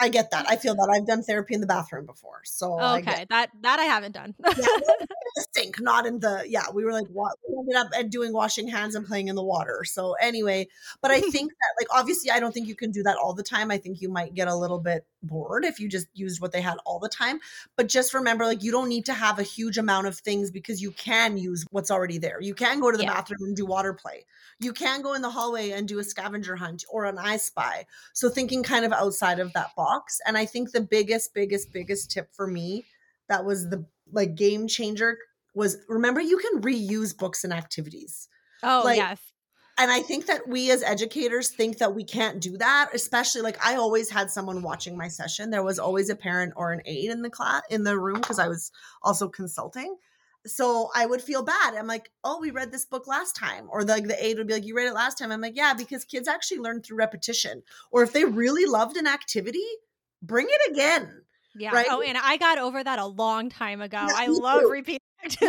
[0.00, 0.46] I get that.
[0.48, 0.92] I feel that.
[0.92, 2.40] I've done therapy in the bathroom before.
[2.44, 4.34] So Okay, that that I haven't done.
[4.44, 4.52] yeah,
[5.36, 8.68] the sink, not in the yeah, we were like we ended up and doing washing
[8.68, 9.82] hands and playing in the water.
[9.84, 10.66] So anyway,
[11.00, 13.42] but I think that like obviously I don't think you can do that all the
[13.42, 13.70] time.
[13.70, 16.60] I think you might get a little bit bored if you just used what they
[16.60, 17.40] had all the time.
[17.76, 20.80] But just remember like you don't need to have a huge amount of things because
[20.80, 22.40] you can use what's already there.
[22.40, 23.14] You can go to the yeah.
[23.14, 24.24] bathroom and do water play.
[24.60, 27.86] You can go in the hallway and do a scavenger hunt or an I spy.
[28.12, 30.20] So thinking kind of outside of that box.
[30.26, 32.84] And I think the biggest, biggest, biggest tip for me
[33.28, 35.18] that was the like game changer
[35.54, 38.28] was remember you can reuse books and activities.
[38.62, 39.20] Oh, like, yes.
[39.76, 43.64] And I think that we as educators think that we can't do that, especially like
[43.64, 45.50] I always had someone watching my session.
[45.50, 48.38] There was always a parent or an aide in the class in the room because
[48.38, 48.70] I was
[49.02, 49.96] also consulting
[50.46, 51.74] so I would feel bad.
[51.74, 53.66] I'm like, oh, we read this book last time.
[53.70, 55.32] Or the, the aide would be like, you read it last time.
[55.32, 57.62] I'm like, yeah, because kids actually learn through repetition.
[57.90, 59.64] Or if they really loved an activity,
[60.22, 61.22] bring it again.
[61.54, 61.70] Yeah.
[61.72, 61.86] Right?
[61.88, 63.98] Oh, and I got over that a long time ago.
[64.08, 64.70] Yeah, I love too.
[64.70, 65.00] repeating.
[65.40, 65.48] Yeah.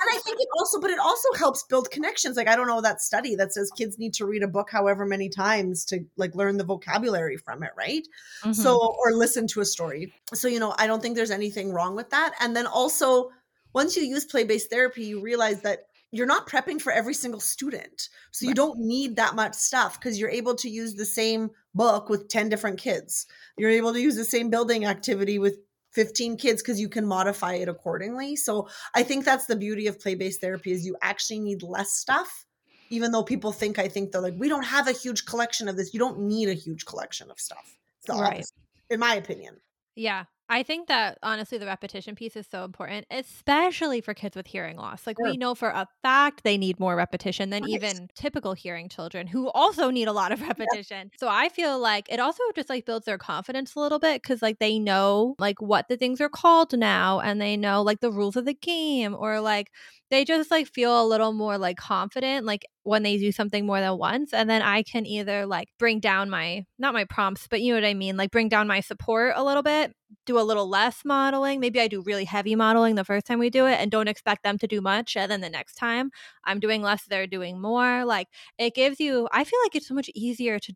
[0.00, 2.36] And I think it also, but it also helps build connections.
[2.36, 5.04] Like I don't know that study that says kids need to read a book however
[5.04, 8.06] many times to like learn the vocabulary from it, right?
[8.42, 8.52] Mm-hmm.
[8.52, 10.12] So or listen to a story.
[10.34, 12.34] So you know, I don't think there's anything wrong with that.
[12.40, 13.30] And then also
[13.74, 15.80] once you use play-based therapy, you realize that
[16.10, 18.08] you're not prepping for every single student.
[18.30, 18.48] So right.
[18.48, 22.28] you don't need that much stuff because you're able to use the same book with
[22.28, 23.26] 10 different kids.
[23.58, 25.58] You're able to use the same building activity with
[25.92, 28.36] 15 kids because you can modify it accordingly.
[28.36, 32.46] So I think that's the beauty of play-based therapy is you actually need less stuff.
[32.90, 35.76] Even though people think I think they're like, we don't have a huge collection of
[35.76, 35.92] this.
[35.92, 37.76] You don't need a huge collection of stuff.
[38.08, 38.36] right.
[38.36, 38.54] Opposite,
[38.88, 39.56] in my opinion.
[39.94, 40.24] Yeah.
[40.50, 44.78] I think that honestly, the repetition piece is so important, especially for kids with hearing
[44.78, 45.06] loss.
[45.06, 45.30] Like, sure.
[45.30, 47.72] we know for a fact they need more repetition than nice.
[47.72, 51.10] even typical hearing children who also need a lot of repetition.
[51.18, 54.40] So, I feel like it also just like builds their confidence a little bit because,
[54.40, 58.10] like, they know like what the things are called now and they know like the
[58.10, 59.70] rules of the game or like
[60.10, 63.80] they just like feel a little more like confident like when they do something more
[63.80, 67.60] than once and then i can either like bring down my not my prompts but
[67.60, 69.94] you know what i mean like bring down my support a little bit
[70.26, 73.50] do a little less modeling maybe i do really heavy modeling the first time we
[73.50, 76.10] do it and don't expect them to do much and then the next time
[76.44, 79.94] i'm doing less they're doing more like it gives you i feel like it's so
[79.94, 80.72] much easier to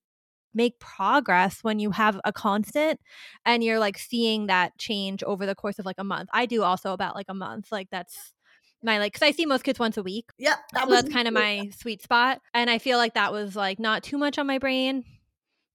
[0.54, 3.00] make progress when you have a constant
[3.44, 6.28] and you're like seeing that change over the course of like a month.
[6.32, 7.72] I do also about like a month.
[7.72, 8.32] Like that's
[8.82, 10.30] my like because I see most kids once a week.
[10.38, 13.56] Yeah, that so that's kind of my sweet spot, and I feel like that was
[13.56, 15.04] like not too much on my brain,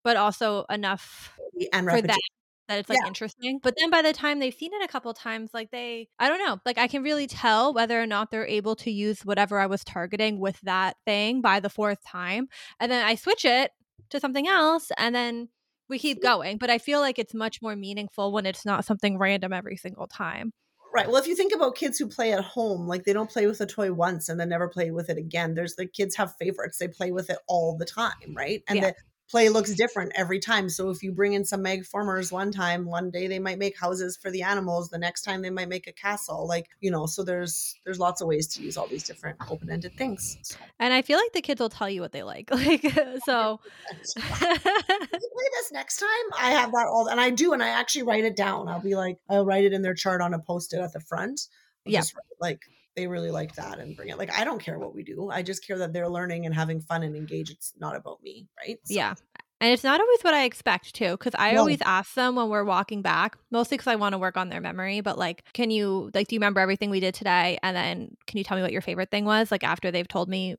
[0.03, 1.37] but also enough
[1.73, 2.19] and for that
[2.67, 3.07] that it's like yeah.
[3.07, 3.59] interesting.
[3.63, 6.45] But then by the time they've seen it a couple times, like they, I don't
[6.45, 9.67] know, like I can really tell whether or not they're able to use whatever I
[9.67, 12.47] was targeting with that thing by the fourth time,
[12.79, 13.71] and then I switch it
[14.09, 15.49] to something else, and then
[15.89, 16.57] we keep going.
[16.57, 20.07] But I feel like it's much more meaningful when it's not something random every single
[20.07, 20.51] time.
[20.97, 21.07] Right.
[21.07, 23.61] Well, if you think about kids who play at home, like they don't play with
[23.61, 25.53] a toy once and then never play with it again.
[25.53, 26.79] There's the kids have favorites.
[26.79, 28.63] They play with it all the time, right?
[28.67, 28.87] And yeah.
[28.87, 28.95] the
[29.29, 30.69] play looks different every time.
[30.69, 34.17] So if you bring in some Magformers one time, one day they might make houses
[34.17, 36.47] for the animals, the next time they might make a castle.
[36.47, 39.97] Like, you know, so there's there's lots of ways to use all these different open-ended
[39.97, 40.57] things.
[40.79, 42.49] And I feel like the kids will tell you what they like.
[42.57, 42.81] Like
[43.25, 43.59] so
[44.15, 46.09] play this next time.
[46.37, 48.67] I have that all and I do and I actually write it down.
[48.67, 51.41] I'll be like I'll write it in their chart on a post-it at the front.
[51.85, 52.01] yeah.
[52.39, 52.61] Like
[52.97, 54.17] they really like that and bring it.
[54.17, 55.29] Like I don't care what we do.
[55.29, 57.51] I just care that they're learning and having fun and engaged.
[57.51, 58.79] It's not about me, right?
[58.83, 58.93] So.
[58.93, 59.13] Yeah.
[59.61, 61.61] And it's not always what I expect too, because I no.
[61.61, 64.61] always ask them when we're walking back, mostly because I want to work on their
[64.61, 65.01] memory.
[65.01, 67.57] But like, can you like, do you remember everything we did today?
[67.63, 69.51] And then can you tell me what your favorite thing was?
[69.51, 70.55] Like after they've told me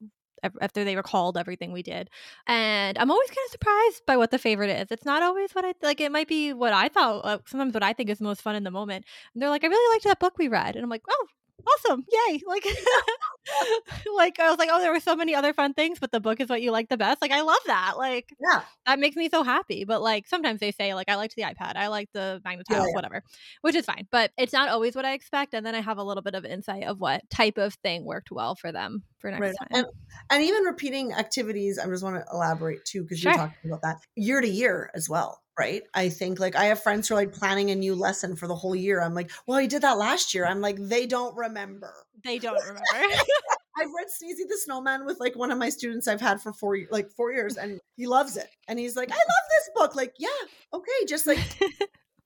[0.61, 2.11] after they recalled everything we did.
[2.47, 4.87] And I'm always kind of surprised by what the favorite is.
[4.91, 6.01] It's not always what I like.
[6.01, 7.25] It might be what I thought.
[7.25, 9.05] Uh, sometimes what I think is most fun in the moment.
[9.35, 11.27] And they're like, I really liked that book we read, and I'm like, oh,
[11.67, 12.65] awesome yay like
[14.17, 16.41] like i was like oh there were so many other fun things but the book
[16.41, 19.29] is what you like the best like i love that like yeah that makes me
[19.29, 22.41] so happy but like sometimes they say like i liked the ipad i like the
[22.45, 22.95] magnetized yeah, yeah.
[22.95, 23.23] whatever
[23.63, 26.05] which is fine but it's not always what i expect and then i have a
[26.05, 29.41] little bit of insight of what type of thing worked well for them for next
[29.41, 29.55] right.
[29.59, 29.87] time and,
[30.31, 33.33] and even repeating activities i just want to elaborate too because sure.
[33.33, 35.83] you're talking about that year to year as well right?
[35.95, 38.55] I think like I have friends who are like planning a new lesson for the
[38.55, 39.03] whole year.
[39.03, 40.47] I'm like, well, you did that last year.
[40.47, 41.93] I'm like, they don't remember.
[42.25, 42.83] They don't remember.
[42.93, 46.79] I've read Sneezy the Snowman with like one of my students I've had for four
[46.91, 48.49] like four years, and he loves it.
[48.69, 49.97] And he's like, I love this book.
[49.97, 50.29] Like, yeah,
[50.73, 51.39] okay, just like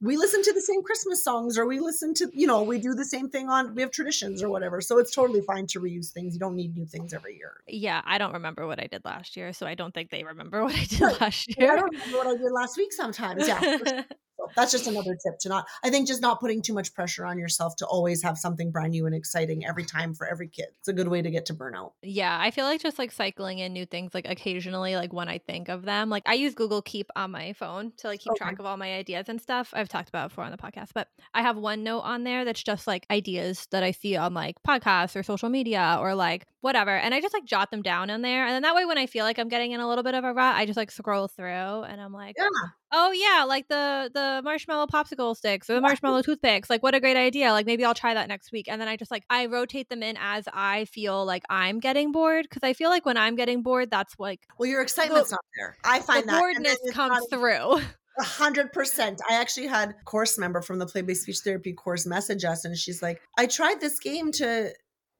[0.03, 2.93] we listen to the same Christmas songs or we listen to, you know, we do
[2.93, 4.81] the same thing on, we have traditions or whatever.
[4.81, 6.35] So it's totally fine to reuse things.
[6.35, 7.62] You don't need new things every year.
[7.69, 8.03] Yeah.
[8.05, 9.53] I don't remember what I did last year.
[9.53, 11.21] So I don't think they remember what I did right.
[11.21, 11.73] last year.
[11.73, 13.47] I don't remember what I did last week sometimes.
[13.47, 14.03] Yeah.
[14.57, 17.38] that's just another tip to not i think just not putting too much pressure on
[17.38, 20.66] yourself to always have something brand new and exciting every time for every kid.
[20.79, 21.92] It's a good way to get to burnout.
[22.03, 25.38] Yeah i feel like just like cycling in new things like occasionally like when i
[25.38, 28.38] think of them like i use google keep on my phone to like keep okay.
[28.38, 29.73] track of all my ideas and stuff.
[29.75, 32.62] I've talked about before on the podcast but i have one note on there that's
[32.62, 36.97] just like ideas that i see on like podcasts or social media or like whatever
[36.97, 39.07] and i just like jot them down in there and then that way when i
[39.07, 41.29] feel like i'm getting in a little bit of a rut i just like scroll
[41.29, 42.45] through and i'm like yeah
[42.92, 46.70] oh yeah, like the the marshmallow popsicle sticks or the marshmallow toothpicks.
[46.70, 47.52] Like what a great idea.
[47.52, 48.66] Like maybe I'll try that next week.
[48.68, 52.12] And then I just like I rotate them in as I feel like I'm getting
[52.12, 55.37] bored because I feel like when I'm getting bored, that's like well, your excitement's the,
[55.37, 55.76] not there.
[55.85, 57.81] I find the that boredness comes through.
[58.18, 59.22] A hundred percent.
[59.28, 62.76] I actually had course member from the play based speech therapy course message us, and
[62.76, 64.70] she's like, "I tried this game to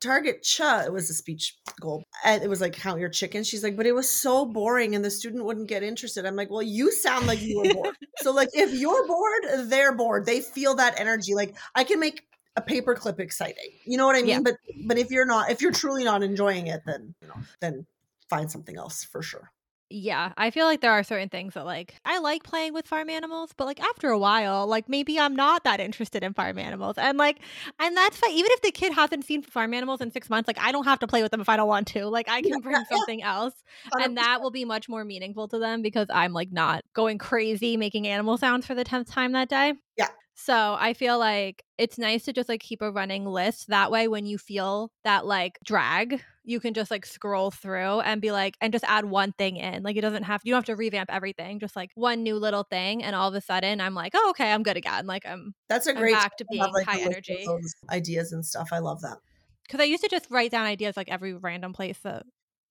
[0.03, 3.63] target cha it was a speech goal and it was like count your chickens she's
[3.63, 6.63] like but it was so boring and the student wouldn't get interested i'm like well
[6.63, 10.75] you sound like you were bored so like if you're bored they're bored they feel
[10.75, 12.25] that energy like i can make
[12.57, 13.71] a paperclip exciting.
[13.85, 14.29] You know what I mean?
[14.29, 14.41] Yeah.
[14.41, 17.87] But but if you're not if you're truly not enjoying it, then you know, then
[18.29, 19.51] find something else for sure.
[19.95, 23.11] Yeah, I feel like there are certain things that like I like playing with farm
[23.11, 26.97] animals, but like after a while, like maybe I'm not that interested in farm animals.
[26.97, 27.41] And like
[27.79, 28.31] and that's fine.
[28.33, 30.99] Even if the kid hasn't seen farm animals in six months, like I don't have
[31.01, 32.07] to play with them if I don't want to.
[32.07, 33.55] Like I can bring something else.
[33.99, 37.77] And that will be much more meaningful to them because I'm like not going crazy
[37.77, 39.75] making animal sounds for the tenth time that day.
[39.99, 40.09] Yeah.
[40.45, 43.69] So I feel like it's nice to just like keep a running list.
[43.69, 48.21] That way, when you feel that like drag, you can just like scroll through and
[48.21, 49.85] be like, and just add one thing in.
[49.85, 52.65] Like it doesn't have, you don't have to revamp everything, just like one new little
[52.65, 53.05] thing.
[53.05, 55.07] And all of a sudden, I'm like, oh, okay, I'm good again.
[55.07, 57.47] Like I'm, That's a I'm great back to being like, high energy.
[57.89, 58.71] ideas and stuff.
[58.73, 59.19] I love that.
[59.63, 62.25] Because I used to just write down ideas like every random place that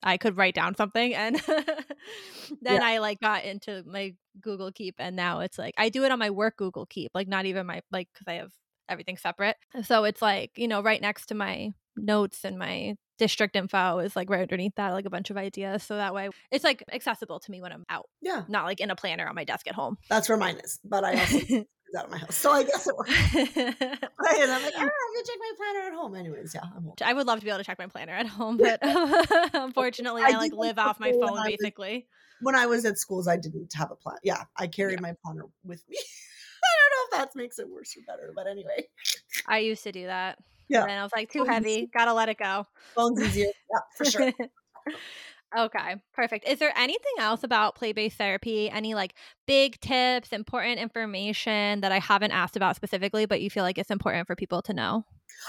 [0.03, 1.15] I could write down something.
[1.15, 1.36] And
[2.62, 2.86] then Yeah.
[2.86, 4.95] I like got into my Google Keep.
[4.99, 7.65] And now it's like, I do it on my work Google Keep, like not even
[7.65, 8.51] my, like, because I have
[8.89, 9.57] everything separate.
[9.83, 14.15] So it's like, you know, right next to my notes and my district info is
[14.15, 15.84] like right underneath that, like a bunch of ideas.
[15.84, 18.89] So that way it's like accessible to me when I'm out, Yeah, not like in
[18.89, 19.97] a planner on my desk at home.
[20.10, 20.79] that's where mine is.
[20.84, 21.38] But I also
[21.93, 23.12] that at my house, so I guess it works.
[23.36, 26.15] Right, and I'm like, oh, I can check my planner at home.
[26.15, 26.62] Anyways, yeah.
[27.05, 28.79] I would love to be able to check my planner at home, but
[29.53, 32.07] unfortunately, I I like live off my phone when I was- basically.
[32.43, 34.17] When I was at schools, I didn't have a plan.
[34.23, 35.97] Yeah, I carried my planner with me.
[36.63, 38.88] I don't know if that makes it worse or better, but anyway,
[39.47, 40.39] I used to do that.
[40.71, 40.84] Yeah.
[40.84, 41.89] And I was like, too heavy.
[41.93, 42.65] Gotta let it go.
[42.95, 43.47] Bones easier.
[43.69, 44.31] Yeah, for sure.
[45.57, 46.47] okay, perfect.
[46.47, 48.69] Is there anything else about play based therapy?
[48.69, 49.13] Any like
[49.45, 53.91] big tips, important information that I haven't asked about specifically, but you feel like it's
[53.91, 55.03] important for people to know?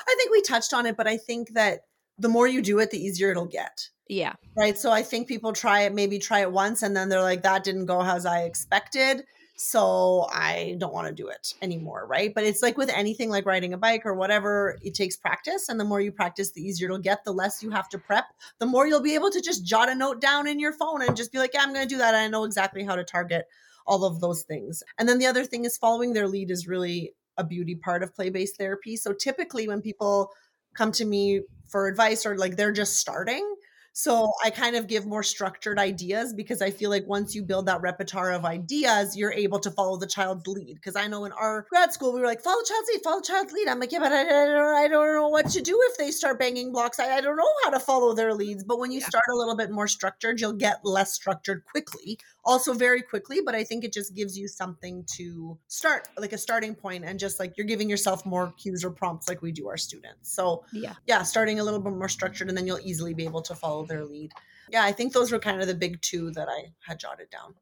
[0.08, 1.82] I think we touched on it, but I think that
[2.18, 3.88] the more you do it, the easier it'll get.
[4.08, 4.34] Yeah.
[4.58, 4.76] right?
[4.76, 7.64] So I think people try it, maybe try it once, and then they're like, that
[7.64, 9.24] didn't go as I expected.
[9.54, 12.32] So I don't want to do it anymore, right?
[12.34, 15.68] But it's like with anything like riding a bike or whatever, it takes practice.
[15.68, 18.24] And the more you practice, the easier it'll get, the less you have to prep,
[18.58, 21.16] the more you'll be able to just jot a note down in your phone and
[21.16, 22.14] just be like, yeah, I'm going to do that.
[22.14, 23.46] I know exactly how to target
[23.86, 24.82] all of those things.
[24.98, 28.14] And then the other thing is following their lead is really a beauty part of
[28.14, 28.96] play based therapy.
[28.96, 30.30] So typically, when people
[30.74, 33.54] come to me for advice or like they're just starting,
[33.92, 37.66] so I kind of give more structured ideas because I feel like once you build
[37.66, 40.74] that repertoire of ideas, you're able to follow the child's lead.
[40.76, 43.20] Because I know in our grad school, we were like, follow the child's lead, follow
[43.20, 43.68] the child's lead.
[43.68, 46.10] I'm like, yeah, but I, I, don't, I don't know what to do if they
[46.10, 46.98] start banging blocks.
[46.98, 48.64] I, I don't know how to follow their leads.
[48.64, 49.08] But when you Yeah.
[49.08, 53.40] start a little bit more structured, you'll get less structured quickly, also very quickly.
[53.44, 57.18] But I think it just gives you something to start, like a starting point, and
[57.18, 60.34] just like you're giving yourself more cues or prompts like we do our students.
[60.34, 60.94] So Yeah.
[61.06, 63.84] yeah, starting a little bit more structured, and then you'll easily be able to follow
[63.84, 64.32] their lead.
[64.70, 67.54] Yeah, I think those were kind of the big two that I had jotted down.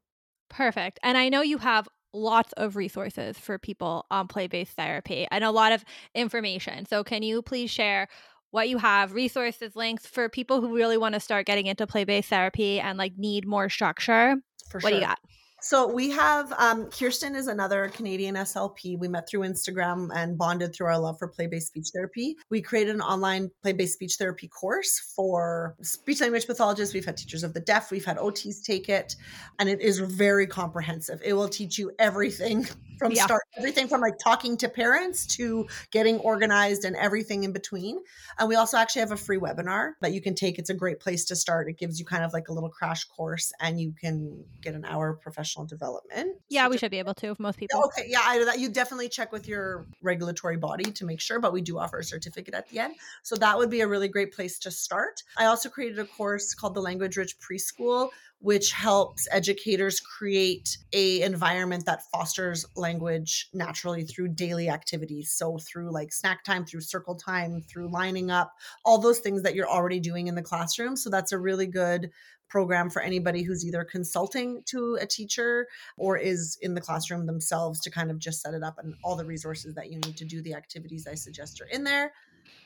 [0.49, 0.99] Perfect.
[1.03, 5.43] And I know you have lots of resources for people on play based therapy and
[5.43, 6.85] a lot of information.
[6.85, 8.07] So, can you please share
[8.51, 12.03] what you have, resources, links for people who really want to start getting into play
[12.03, 14.35] based therapy and like need more structure?
[14.71, 15.19] For What do you got?
[15.63, 18.97] So we have um, Kirsten is another Canadian SLP.
[18.97, 22.35] We met through Instagram and bonded through our love for play-based speech therapy.
[22.49, 26.95] We created an online play-based speech therapy course for speech language pathologists.
[26.95, 27.91] We've had teachers of the deaf.
[27.91, 29.15] We've had OTs take it,
[29.59, 31.21] and it is very comprehensive.
[31.23, 32.67] It will teach you everything
[33.01, 33.23] from Yeah.
[33.25, 37.99] start, everything from like talking to parents to getting organized and everything in between.
[38.37, 40.59] And we also actually have a free webinar that you can take.
[40.59, 41.67] It's a great place to start.
[41.67, 44.85] It gives you kind of like a little crash course, and you can get an
[44.85, 46.37] hour of professional development.
[46.49, 47.83] Yeah, we should be able to, most people.
[47.85, 51.53] Okay, yeah, I, that you definitely check with your regulatory body to make sure, but
[51.53, 52.93] we do offer a certificate at the end.
[53.23, 55.23] So that would be a really great place to start.
[55.37, 58.09] I also created a course called the Language Rich Preschool,
[58.41, 65.31] which helps educators create a environment that fosters language naturally through daily activities.
[65.31, 68.51] So through like snack time, through circle time, through lining up,
[68.83, 70.95] all those things that you're already doing in the classroom.
[70.95, 72.09] So that's a really good
[72.49, 77.79] program for anybody who's either consulting to a teacher or is in the classroom themselves
[77.81, 80.25] to kind of just set it up and all the resources that you need to
[80.25, 82.11] do the activities I suggest are in there.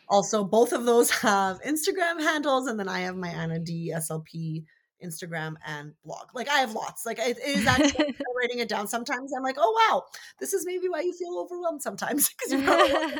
[0.07, 4.63] Also, both of those have Instagram handles, and then I have my Anna Dee SLP
[5.03, 6.27] Instagram and blog.
[6.33, 7.05] Like I have lots.
[7.05, 8.87] Like it is actually writing it down.
[8.87, 10.03] Sometimes I'm like, oh wow,
[10.39, 13.19] this is maybe why you feel overwhelmed sometimes because a lot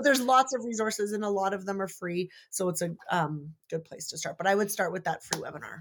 [0.00, 2.90] but there's lots of resources and a lot of them are free so it's a
[3.10, 5.80] um, good place to start but i would start with that free webinar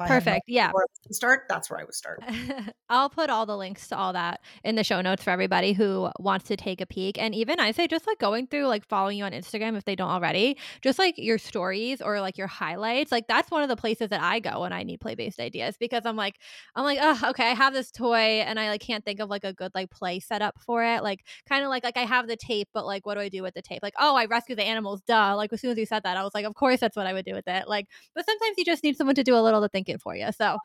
[0.00, 0.44] If Perfect.
[0.46, 0.72] Yeah.
[1.10, 2.22] start, that's where I would start.
[2.88, 6.10] I'll put all the links to all that in the show notes for everybody who
[6.18, 7.18] wants to take a peek.
[7.18, 9.96] And even I say just like going through like following you on Instagram if they
[9.96, 13.12] don't already, just like your stories or like your highlights.
[13.12, 15.76] Like that's one of the places that I go when I need play based ideas
[15.78, 16.36] because I'm like,
[16.74, 19.44] I'm like, oh, okay, I have this toy and I like can't think of like
[19.44, 21.02] a good like play setup for it.
[21.02, 23.42] Like kind of like like I have the tape, but like what do I do
[23.42, 23.80] with the tape?
[23.82, 25.34] Like, oh, I rescue the animals, duh.
[25.36, 27.12] Like as soon as you said that, I was like, of course that's what I
[27.12, 27.68] would do with it.
[27.68, 30.28] Like, but sometimes you just need someone to do a little of the for you.
[30.36, 30.58] So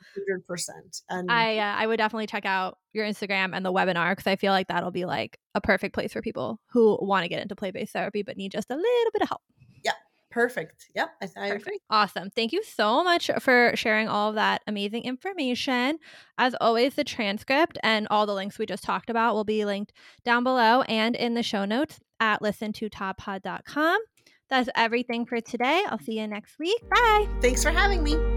[0.49, 0.67] 100%.
[1.09, 4.35] And I uh, I would definitely check out your Instagram and the webinar because I
[4.35, 7.55] feel like that'll be like a perfect place for people who want to get into
[7.55, 9.41] play based therapy but need just a little bit of help.
[9.83, 9.93] Yeah,
[10.31, 10.87] perfect.
[10.95, 11.61] Yep, I, I Perfect.
[11.61, 11.79] agree.
[11.89, 12.29] Awesome.
[12.31, 15.99] Thank you so much for sharing all of that amazing information.
[16.37, 19.93] As always, the transcript and all the links we just talked about will be linked
[20.25, 24.01] down below and in the show notes at listen2toddpod.com.
[24.49, 25.83] That's everything for today.
[25.87, 26.87] I'll see you next week.
[26.89, 27.27] Bye.
[27.41, 28.32] Thanks for having me.